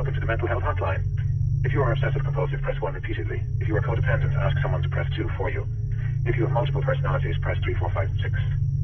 [0.00, 1.04] welcome to the mental health hotline.
[1.62, 3.44] If you are obsessive compulsive, press 1 repeatedly.
[3.60, 5.66] If you are codependent, ask someone to press 2 for you.
[6.24, 8.40] If you have multiple personalities, press 3, 4, 5, and 6.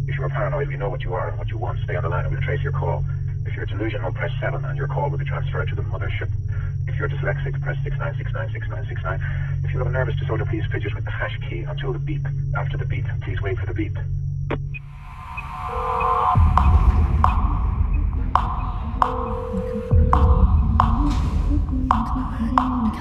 [0.09, 1.79] If you are paranoid, we know what you are and what you want.
[1.85, 3.03] Stay on the line and we'll trace your call.
[3.47, 6.29] If you're delusional, press 7 and your call will be transferred to the mothership.
[6.87, 9.65] If you're dyslexic, press 69696969.
[9.65, 12.29] If you have a nervous disorder, please fidget with the hash key until the beep.
[12.59, 13.97] After the beep, please wait for the beep.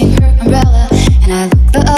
[0.00, 0.88] is her umbrella,
[1.22, 1.97] and I look the other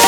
[0.00, 0.05] you.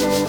[0.00, 0.28] We'll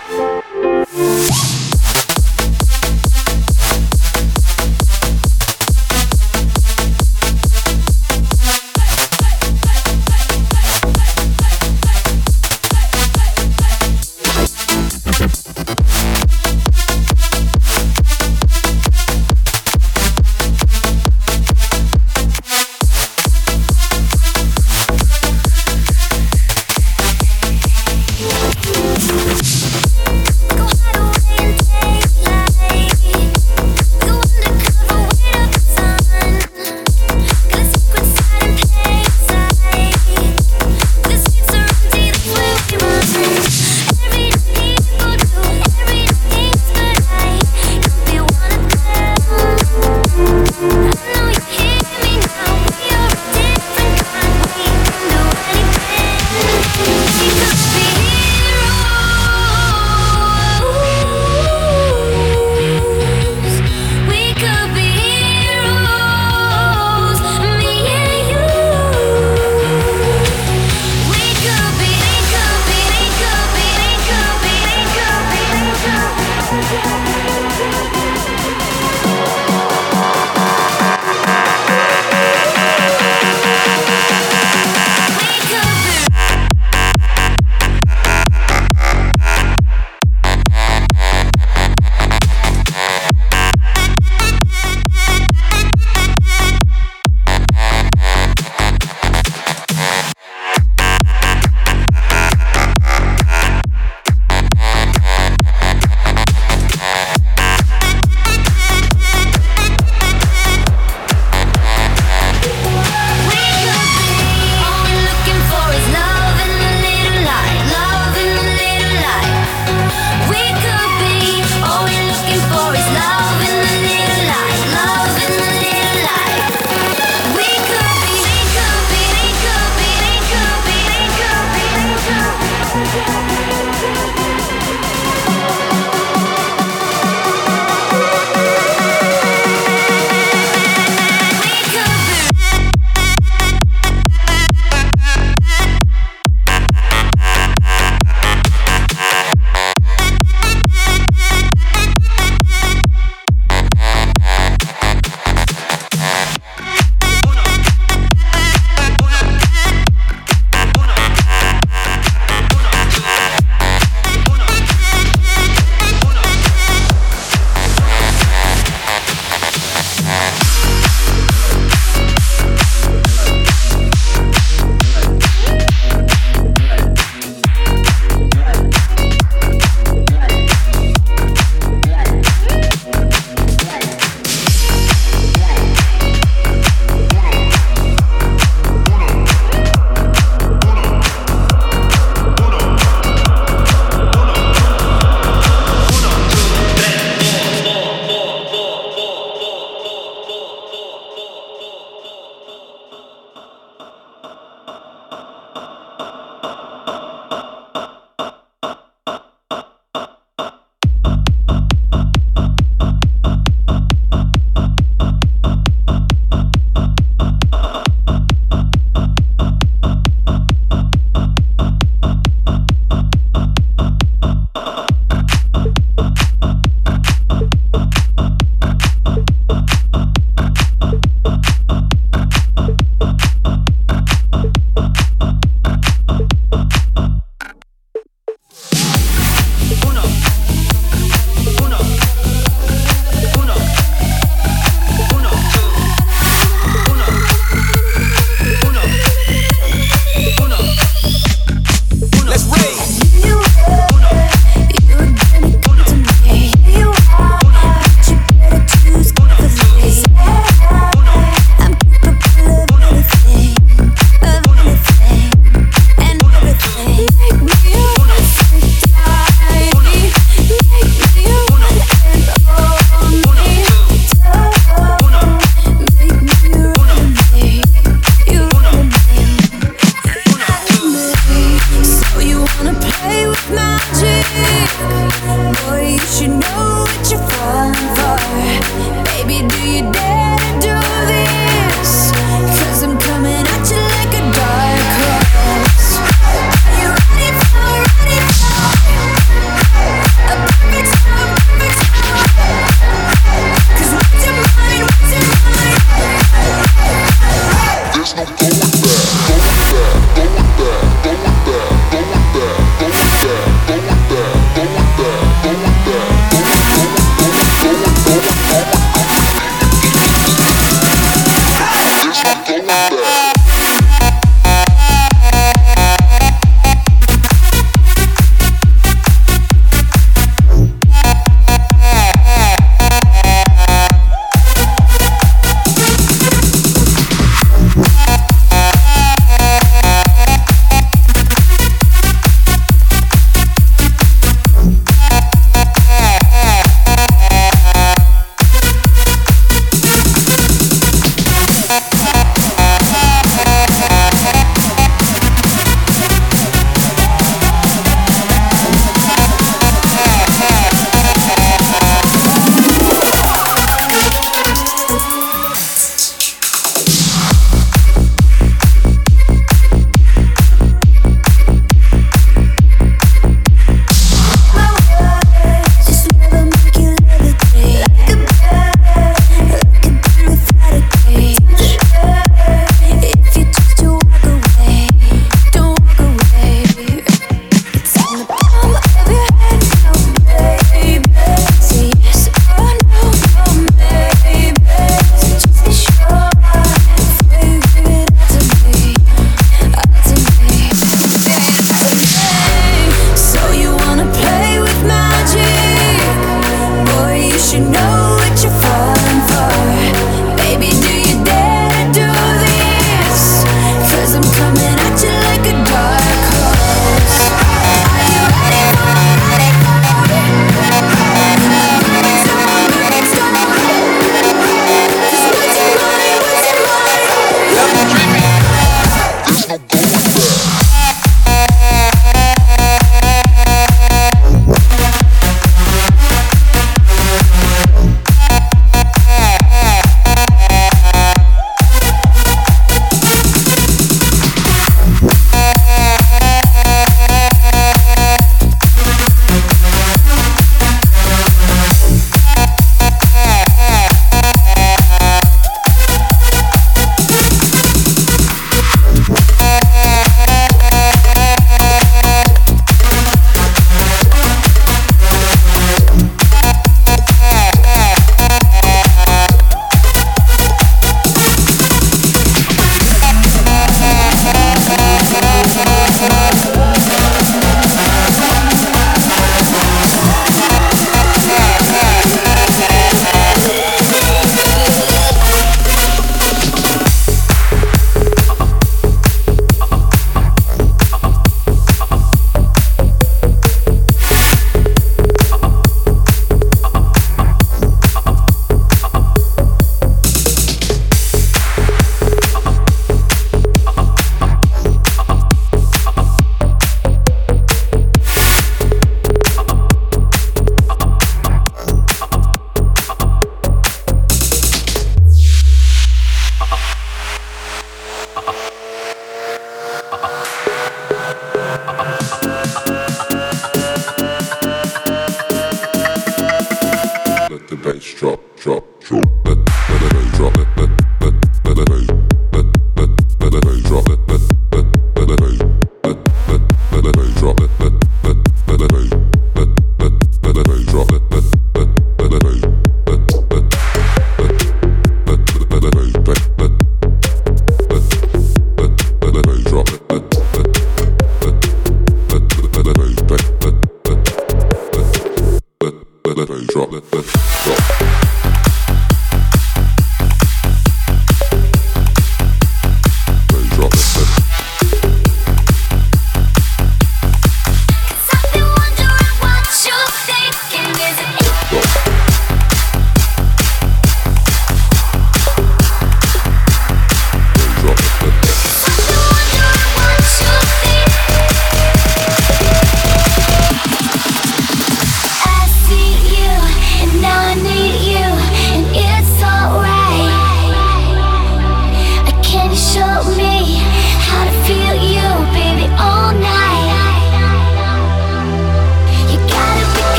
[286.21, 286.70] you know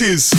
[0.00, 0.29] is.